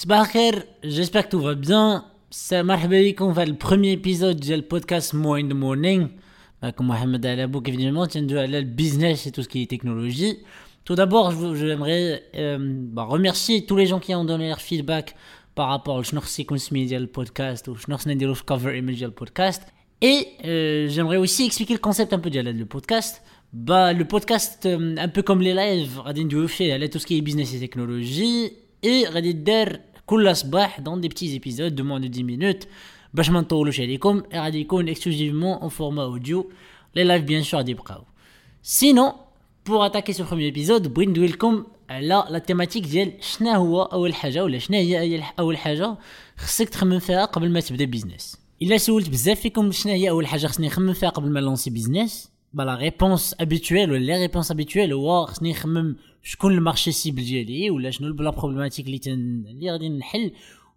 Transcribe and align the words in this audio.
Sbarker, 0.00 0.52
j'espère 0.84 1.24
que 1.24 1.30
tout 1.32 1.40
va 1.40 1.56
bien. 1.56 2.04
C'est 2.30 2.62
Marhababi 2.62 3.16
qu'on 3.16 3.32
va 3.32 3.44
le 3.44 3.54
premier 3.54 3.90
épisode 3.90 4.38
du 4.38 4.62
podcast 4.62 5.12
More 5.12 5.34
in 5.34 5.48
the 5.48 5.54
Morning. 5.54 6.10
Bah, 6.62 6.70
comme 6.70 6.86
Mohamed 6.86 7.26
Alabou, 7.26 7.60
qui 7.60 7.72
évidemment 7.72 8.06
tient 8.06 8.22
du 8.22 8.36
le 8.36 8.62
business 8.62 9.26
et 9.26 9.32
tout 9.32 9.42
ce 9.42 9.48
qui 9.48 9.62
est 9.62 9.66
technologie. 9.66 10.38
Tout 10.84 10.94
d'abord, 10.94 11.32
j'aimerais 11.56 12.22
euh, 12.36 12.58
bah, 12.60 13.02
remercier 13.02 13.66
tous 13.66 13.76
les 13.76 13.86
gens 13.86 13.98
qui 13.98 14.14
ont 14.14 14.24
donné 14.24 14.46
leur 14.46 14.60
feedback 14.60 15.16
par 15.56 15.66
rapport 15.70 15.96
au 15.96 16.04
Schnorsi 16.04 16.46
Media 16.70 17.00
podcast 17.12 17.66
ou 17.66 17.74
Schnorsi 17.74 18.16
Cover 18.46 18.78
Image 18.78 19.04
podcast. 19.08 19.64
Et 20.00 20.28
euh, 20.44 20.86
j'aimerais 20.88 21.16
aussi 21.16 21.44
expliquer 21.44 21.74
le 21.74 21.80
concept 21.80 22.12
un 22.12 22.20
peu 22.20 22.30
de 22.30 22.38
le 22.38 22.66
podcast. 22.66 23.20
Bah, 23.52 23.92
le 23.92 24.04
podcast, 24.04 24.64
euh, 24.64 24.94
un 24.96 25.08
peu 25.08 25.22
comme 25.22 25.40
les 25.40 25.54
lives, 25.54 25.98
Radin 25.98 26.26
Dioufé, 26.26 26.88
tout 26.88 27.00
ce 27.00 27.06
qui 27.06 27.18
est 27.18 27.20
business 27.20 27.52
et 27.52 27.58
technologie. 27.58 28.52
et 28.85 29.09
غادي 29.09 29.31
دار 29.31 29.79
كل 30.05 30.35
صباح 30.35 30.81
dans 30.81 30.97
des 30.97 31.09
petits 31.09 31.35
épisodes 31.35 31.75
de 31.75 31.83
moins 31.83 31.99
de 31.99 32.07
10 32.07 32.23
minutes 32.23 32.67
باش 33.13 33.29
ما 33.29 33.41
نطولوش 33.41 33.79
عليكم 33.81 34.21
et 34.21 34.35
غادي 34.35 34.59
يكون 34.59 34.95
exclusivement 34.95 35.63
en 35.63 35.69
format 35.69 36.05
audio 36.05 36.49
les 36.95 37.03
lives 37.03 37.25
bien 37.25 37.43
sûr 37.49 37.55
غادي 37.55 37.71
يبقاو 37.71 38.01
sinon 38.63 39.13
pour 39.65 39.83
attaquer 39.83 40.13
ce 40.13 40.23
premier 40.23 40.47
épisode 40.47 40.87
بغيت 40.87 41.09
ندوي 41.09 41.27
لكم 41.27 41.63
على 41.89 42.25
لا 42.29 42.39
تيماتيك 42.39 42.83
ديال 42.83 43.13
شنو 43.21 43.49
هو 43.49 43.81
اول 43.81 44.15
حاجه 44.15 44.43
ولا 44.43 44.59
شنو 44.59 44.77
هي 44.77 45.23
اول 45.39 45.57
حاجه 45.57 45.97
خصك 46.37 46.69
تخمم 46.69 46.99
فيها 46.99 47.25
قبل 47.25 47.49
ما 47.49 47.59
تبدا 47.59 47.85
بيزنس 47.85 48.37
الا 48.61 48.77
سولت 48.77 49.09
بزاف 49.09 49.39
فيكم 49.39 49.71
شنو 49.71 49.93
هي 49.93 50.09
اول 50.09 50.27
حاجه 50.27 50.47
خصني 50.47 50.67
نخمم 50.67 50.93
فيها 50.93 51.09
قبل 51.09 51.29
ما 51.29 51.39
لونسي 51.39 51.69
بيزنس 51.69 52.31
bah, 52.54 52.64
la 52.64 52.76
réponse 52.76 53.34
habituelle, 53.38 53.90
les 53.90 54.16
réponses 54.16 54.50
habituelles, 54.50 54.94
ou 54.94 55.00
alors, 55.10 55.32
même, 55.42 55.96
je 56.22 56.36
connais 56.36 56.54
le 56.54 56.60
marché 56.60 56.92
cible 56.92 57.20
ou 57.70 57.78
là, 57.78 57.90
je 57.90 58.02
la 58.02 58.32
problématique 58.32 58.88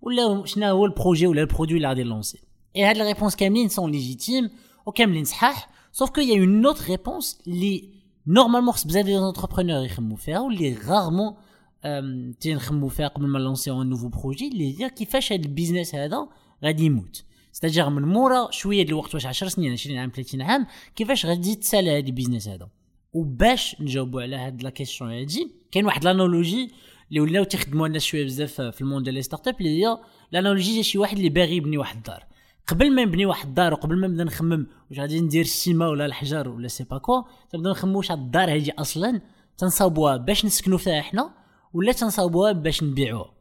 ou 0.01 0.09
là, 0.09 0.41
je 0.45 0.59
n'ai 0.59 0.65
le 0.65 0.93
projet, 0.93 1.27
ou 1.27 1.33
le 1.33 1.47
produit, 1.47 1.77
il 1.77 1.85
a 1.85 1.93
lancé. 1.95 2.41
Et 2.75 2.81
là, 2.81 2.93
les 2.93 3.03
réponses 3.03 3.35
Kamlin 3.35 3.69
sont 3.69 3.87
légitimes, 3.87 4.49
ou 4.85 4.91
Kamlin 4.91 5.25
sahih, 5.25 5.55
sauf 5.91 6.11
qu'il 6.11 6.27
y 6.27 6.31
a 6.31 6.35
une 6.35 6.65
autre 6.65 6.83
réponse, 6.83 7.37
les, 7.45 7.89
normalement, 8.25 8.73
c'est 8.73 9.03
des 9.03 9.17
entrepreneurs, 9.17 9.83
ils 9.83 10.17
faire, 10.17 10.43
ou 10.43 10.49
les 10.49 10.73
rarement, 10.73 11.37
euh, 11.85 12.31
ils 12.43 12.89
faire, 12.89 13.13
comme 13.13 13.37
lancer 13.37 13.69
un 13.69 13.85
nouveau 13.85 14.09
projet, 14.09 14.49
les 14.51 14.73
dire 14.73 14.93
qui 14.93 15.05
fait 15.05 15.21
le 15.37 15.47
business 15.47 15.93
à 15.93 15.99
l'adam, 15.99 16.29
radimout. 16.61 17.23
ستاجير 17.51 17.89
من 17.89 18.01
مورا 18.01 18.51
شوية 18.51 18.77
ديال 18.77 18.89
الوقت 18.89 19.15
واش 19.15 19.25
10 19.25 19.47
سنين 19.47 19.71
20 19.71 19.97
عام 19.97 20.11
30 20.15 20.41
عام 20.41 20.67
كيفاش 20.95 21.25
غادي 21.25 21.55
تسالى 21.55 21.97
هذه 21.97 22.05
البيزنس 22.05 22.47
هذا 22.47 22.67
وباش 23.13 23.81
نجاوبوا 23.81 24.21
على 24.21 24.35
هاد 24.35 24.63
لا 24.63 24.69
كيسيون 24.69 25.11
هادي 25.11 25.51
كاين 25.71 25.85
واحد 25.85 26.03
لانولوجي 26.03 26.71
اللي 27.09 27.19
ولاو 27.19 27.43
تيخدموا 27.43 27.87
الناس 27.87 28.03
شوية 28.03 28.25
بزاف 28.25 28.61
في 28.61 28.81
الموند 28.81 29.03
ديال 29.03 29.15
لي 29.15 29.21
ستارت 29.21 29.47
اب 29.47 29.55
اللي 29.61 29.85
هي 29.85 29.97
لانولوجي 30.31 30.73
ديال 30.73 30.85
شي 30.85 30.97
واحد 30.97 31.17
اللي 31.17 31.29
باغي 31.29 31.55
يبني 31.55 31.77
واحد 31.77 31.97
الدار. 31.97 32.25
قبل 32.67 32.95
ما 32.95 33.05
نبني 33.05 33.25
واحد 33.25 33.47
الدار 33.47 33.73
وقبل 33.73 33.97
ما 33.97 34.07
نبدا 34.07 34.23
نخمم 34.23 34.67
واش 34.89 34.99
غادي 34.99 35.21
ندير 35.21 35.41
السيما 35.41 35.87
ولا 35.87 36.05
الحجر 36.05 36.49
ولا 36.49 36.67
سي 36.67 36.83
با 36.83 36.97
كوا 36.97 37.21
تنبدا 37.49 37.69
نخمم 37.69 37.95
واش 37.95 38.11
هاد 38.11 38.19
الدار 38.19 38.53
هادي 38.53 38.71
أصلا 38.71 39.21
تنصاوبوها 39.57 40.17
باش 40.17 40.45
نسكنوا 40.45 40.77
فيها 40.77 41.01
حنا 41.01 41.33
ولا 41.73 41.91
تنصاوبوها 41.91 42.51
باش 42.51 42.83
نبيعوها. 42.83 43.40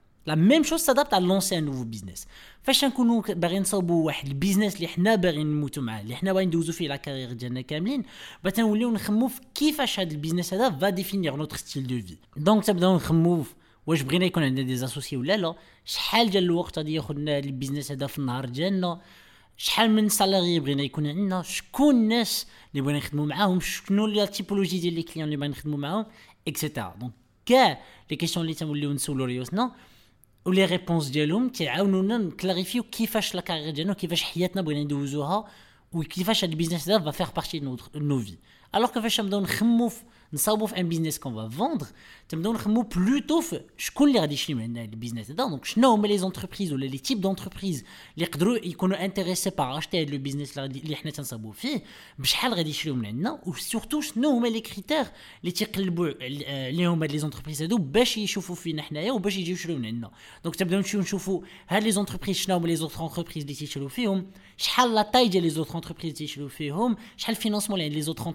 لا 0.25 0.35
ميم 0.35 0.63
شوز 0.63 0.79
سادابت 0.79 1.13
على 1.13 1.25
لونسي 1.25 1.57
ان 1.57 1.63
نوفو 1.63 1.83
بيزنس 1.83 2.27
فاش 2.63 2.85
نكونوا 2.85 3.21
باغيين 3.21 3.61
نصاوبوا 3.61 4.05
واحد 4.05 4.27
البيزنس 4.27 4.75
اللي 4.75 4.87
حنا 4.87 5.15
باغيين 5.15 5.47
نموتوا 5.47 5.83
معاه 5.83 6.01
اللي 6.01 6.15
حنا 6.15 6.33
باغيين 6.33 6.49
ندوزو 6.49 6.73
فيه 6.73 6.87
لا 6.87 6.95
كارير 6.95 7.33
ديالنا 7.33 7.61
كاملين 7.61 8.03
باش 8.43 8.53
تنوليو 8.53 8.91
نخمو 8.91 9.27
في 9.27 9.41
كيفاش 9.55 9.99
هذا 9.99 10.11
البيزنس 10.11 10.53
هذا 10.53 10.69
فا 10.69 10.89
ديفينير 10.89 11.35
نوتر 11.35 11.57
ستيل 11.57 11.87
دو 11.87 12.01
في 12.01 12.17
دونك 12.37 12.65
تبداو 12.65 12.95
نخمو 12.95 13.45
واش 13.87 14.01
بغينا 14.01 14.25
يكون 14.25 14.43
عندنا 14.43 14.65
دي 14.65 14.75
زاسوسي 14.75 15.17
ولا 15.17 15.37
لا 15.37 15.55
شحال 15.85 16.29
ديال 16.29 16.43
الوقت 16.43 16.77
غادي 16.77 16.93
ياخذنا 16.93 17.37
البيزنس 17.37 17.91
هذا 17.91 18.07
في 18.07 18.19
النهار 18.19 18.45
ديالنا 18.45 19.01
شحال 19.57 19.91
من 19.91 20.09
سالاري 20.09 20.59
بغينا 20.59 20.83
يكون 20.83 21.07
عندنا 21.07 21.41
شكون 21.41 21.95
الناس 21.95 22.47
اللي 22.71 22.81
بغينا 22.81 22.99
نخدموا 22.99 23.25
معاهم 23.25 23.59
شنو 23.59 24.07
لا 24.07 24.25
تيبولوجي 24.25 24.79
ديال 24.79 24.93
لي 24.93 25.03
كليون 25.03 25.25
اللي 25.25 25.37
بغينا 25.37 25.53
نخدموا 25.53 25.77
معاهم 25.77 26.05
اكسيتيرا 26.47 26.95
دونك 26.99 27.11
كاع 27.45 27.81
لي 28.11 28.15
كيسيون 28.15 28.45
اللي 28.45 28.55
تنوليو 28.55 28.93
نسولو 28.93 29.25
ريوسنا 29.25 29.71
ولي 30.45 30.65
ريبونس 30.65 31.07
ديالهم 31.07 31.49
تيعاونونا 31.49 32.17
نكلاريفيو 32.17 32.83
كيفاش 32.83 33.35
لا 33.35 33.41
كارير 33.41 33.69
ديالنا 33.69 33.93
وكيفاش 33.93 34.23
حياتنا 34.23 34.61
بغينا 34.61 34.83
ندوزوها 34.83 35.47
وكيفاش 35.93 36.43
هاد 36.43 36.51
البيزنس 36.51 36.89
هذا 36.89 36.99
فا 36.99 37.11
فيغ 37.11 37.31
بارتي 37.31 37.59
نو 37.59 37.75
في 37.75 38.37
الوغ 38.75 38.89
كيفاش 38.89 39.21
نبداو 39.21 39.41
نخمو 39.41 39.91
نصاوبوا 40.33 40.67
في 40.67 40.79
ان 40.79 40.89
بيزنس 40.89 41.19
كون 41.19 41.33
فا 41.33 41.49
فوندر 41.49 41.87
تنبداو 42.29 42.53
نخمو 42.53 42.81
بلوتو 42.81 43.41
في 43.41 43.61
شكون 43.77 44.07
اللي 44.07 44.19
غادي 44.19 44.33
يشري 44.33 44.53
من 44.53 44.61
عندنا 44.61 44.83
البيزنس 44.83 45.25
هذا 45.25 45.35
دونك 45.35 45.65
شنو 45.65 45.89
هما 45.89 46.07
لي 46.07 46.17
زونتربريز 46.17 46.73
ولا 46.73 46.85
لي 46.85 46.97
تيب 46.97 47.21
دونتربريز 47.21 47.83
اللي 48.15 48.25
يقدروا 48.25 48.57
يكونوا 48.57 49.05
انتريسي 49.05 49.49
بار 49.49 49.77
اشتي 49.77 50.01
هذا 50.01 50.11
لو 50.11 50.17
بيزنس 50.17 50.57
اللي 50.57 50.95
حنا 50.95 51.11
تنصاوبوا 51.11 51.51
فيه 51.51 51.83
بشحال 52.19 52.53
غادي 52.53 52.69
يشريو 52.69 52.95
من 52.95 53.05
عندنا 53.05 53.41
وسورتو 53.45 54.01
شنو 54.01 54.29
هما 54.29 54.47
لي 54.47 54.59
كريتير 54.59 55.05
اللي 55.41 55.51
تيقلبوا 55.51 56.07
اللي 56.07 56.85
هما 56.85 57.05
لي 57.05 57.17
زونتربريز 57.17 57.61
هادو 57.61 57.77
باش 57.77 58.17
يشوفوا 58.17 58.55
فينا 58.55 58.81
حنايا 58.81 59.11
وباش 59.11 59.37
يجيو 59.37 59.55
يشريو 59.55 59.77
من 59.77 59.85
عندنا 59.85 60.11
دونك 60.43 60.55
تبداو 60.55 60.79
نمشيو 60.79 60.99
نشوفوا 60.99 61.41
هاد 61.69 61.83
لي 61.83 61.91
زونتربريز 61.91 62.35
شنو 62.35 62.55
هما 62.55 62.67
لي 62.67 62.75
زوتر 62.75 63.05
انتربريز 63.05 63.43
اللي 63.43 63.53
تيشريو 63.53 63.87
فيهم 63.87 64.31
شحال 64.57 64.95
لا 64.95 65.01
تاي 65.01 65.27
ديال 65.27 65.43
لي 65.43 65.49
زوتر 65.49 65.75
انتربريز 65.75 66.13
تيشريو 66.13 66.47
فيهم 66.47 66.95
شحال 67.17 67.35
الفينونسمون 67.35 67.79
اللي 67.79 67.85
عند 67.85 67.95
لي 67.95 68.01
زوتر 68.01 68.27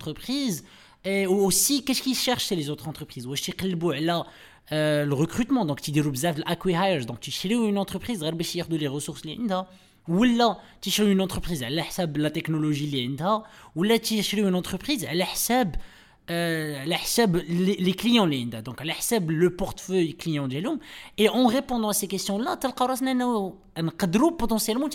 Et 1.04 1.26
aussi, 1.26 1.84
qu'est-ce 1.84 2.04
qu'ils 2.04 2.16
cherchent 2.16 2.48
chez 2.50 2.56
les 2.56 2.70
autres 2.70 2.88
entreprises 2.88 3.28
واش 3.28 3.42
تيقلبوا 3.42 3.96
على 3.96 4.24
le 4.72 5.14
recrutement 5.14 5.66
donc 5.66 5.82
تيديروا 5.82 6.12
بزاف 6.12 6.38
الاكوي 6.38 7.02
donc 7.02 7.20
تيشريو 7.22 7.72
une 7.72 7.86
entreprise 7.86 8.22
غير 8.22 8.36
باش 8.36 8.56
ياخذوا 8.56 8.78
لي 8.78 8.88
ريسورس 8.88 9.22
اللي 9.22 9.36
عندها 9.36 9.68
ولا 10.08 10.58
تيشريو 10.82 11.10
اون 11.12 11.22
انتربريز 11.22 11.64
على 11.64 11.84
حساب 11.84 12.18
لا 12.18 12.30
تكنولوجي 12.30 12.86
اللي 12.86 13.04
عندها 13.04 13.44
ولا 13.76 13.98
تيشريو 13.98 14.46
اون 14.46 14.56
انتربريز 14.56 15.06
على 15.06 15.26
حساب 15.26 15.76
euh, 16.29 16.85
les 17.47 17.93
clients 17.93 18.27
donc 18.27 18.81
le 19.31 19.55
portefeuille 19.55 20.17
client 20.17 20.49
et 21.19 21.29
en 21.29 21.47
répondant 21.47 21.91
à 21.91 21.93
ces 21.93 22.09
questions 22.09 22.37
là 22.37 22.59
euh, 23.79 23.83
potentiellement 24.37 24.89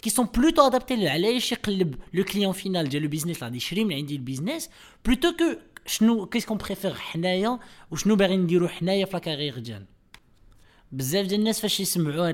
qui 0.00 0.08
sont 0.08 0.26
plutôt 0.26 0.62
adaptés 0.62 0.96
le 0.96 2.22
client 2.22 2.54
final 2.54 2.88
le 2.90 3.06
business 3.06 3.38
le 3.42 4.18
business 4.18 4.70
plutôt 5.02 5.34
que 5.34 5.58
qu'est-ce 6.30 6.46
qu'on 6.46 6.56
préfère 6.56 6.96
ou 7.90 7.98
la 9.12 9.20
carrière 9.20 9.60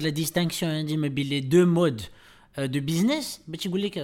la 0.04 0.10
distinction 0.12 0.68
hein, 0.68 0.84
les 0.84 1.40
deux 1.40 1.66
modes 1.66 2.02
euh, 2.58 2.68
de 2.68 2.78
business 2.78 3.42
bah, 3.48 3.58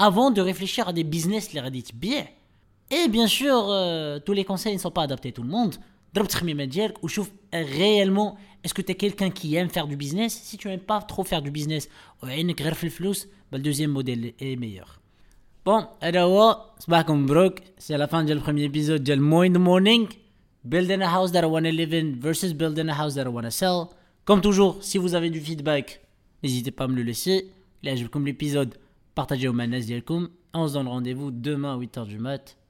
افون 0.00 0.34
دو 0.34 0.44
ريفليشير 0.44 0.88
ا 0.88 0.90
دي 0.90 1.02
بيزنس 1.02 1.50
اللي 1.50 1.60
غادي 1.60 1.82
تبيع 1.82 2.28
اي 2.92 3.08
بيان 3.08 3.26
سور 3.26 4.18
تو 4.18 4.32
لي 4.32 4.44
كونساي 4.44 4.78
ne 4.78 4.80
sont 4.80 4.90
pas 4.90 5.02
adaptés 5.02 5.28
à 5.28 5.32
tout 5.32 5.42
le 5.42 5.48
monde 5.48 5.74
ضرب 6.14 6.26
تخميمه 6.26 6.64
ديالك 6.64 7.04
وشوف 7.04 7.30
réellement 7.54 8.36
est-ce 8.64 8.74
que 8.74 8.82
tu 8.82 8.92
es 8.92 8.94
quelqu'un 8.94 9.30
qui 9.30 9.54
aime 9.56 9.68
faire 9.68 9.86
du 9.86 9.96
business 9.96 10.32
si 10.32 10.56
tu 10.56 10.68
aimes 10.68 10.80
pas 10.80 11.00
trop 11.00 11.24
faire 11.24 11.42
du 11.42 11.50
business 11.50 11.88
وعينك 12.22 12.62
غير 12.62 12.74
في 12.74 12.84
الفلوس 12.84 13.26
le 13.52 13.58
deuxième 13.58 13.92
modèle 13.92 14.32
est 14.40 14.56
meilleur 14.56 14.98
Bon, 15.66 15.84
هذا 16.02 16.22
هو 16.22 16.64
صباحكم 16.78 17.22
مبروك 17.22 17.54
سي 17.78 17.96
لا 17.96 18.06
فان 18.06 18.26
ديال 18.26 18.38
البروميي 18.38 18.62
ايبيزود 18.62 19.04
ديال 19.04 19.22
مو 19.22 19.42
ان 19.42 19.52
ذا 19.52 19.58
مورنينغ 19.58 20.06
building 20.64 21.02
a 21.02 21.08
house 21.08 21.32
that 21.32 21.42
I 21.42 21.46
wanna 21.46 21.72
live 21.72 21.92
in 21.92 22.20
versus 22.20 22.52
building 22.52 22.88
a 22.88 22.94
house 22.94 23.14
that 23.14 23.26
I 23.26 23.28
wanna 23.28 23.50
sell. 23.50 23.88
Comme 24.24 24.40
toujours, 24.40 24.82
si 24.82 24.98
vous 24.98 25.14
avez 25.14 25.30
du 25.30 25.40
feedback, 25.40 26.00
n'hésitez 26.42 26.70
pas 26.70 26.84
à 26.84 26.88
me 26.88 26.94
le 26.94 27.02
laisser. 27.02 27.50
Là, 27.82 27.96
je 27.96 28.06
comme 28.06 28.26
l'épisode, 28.26 28.76
partagez 29.14 29.48
au 29.48 29.52
manas 29.52 29.80
dialkum. 29.80 30.28
On 30.54 30.68
se 30.68 30.74
donne 30.74 30.86
rendez-vous 30.86 31.30
demain 31.30 31.74
à 31.74 31.78
8h 31.78 32.06
du 32.06 32.18
mat. 32.18 32.44
Bye 32.44 32.50
bye. 32.50 32.65